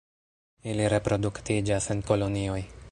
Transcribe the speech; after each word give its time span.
Ili 0.71 0.87
reproduktiĝas 0.93 1.91
en 1.97 2.05
kolonioj. 2.11 2.61